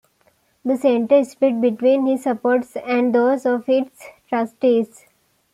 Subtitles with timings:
[0.65, 5.05] The Center split between his supporters and those of its trustees.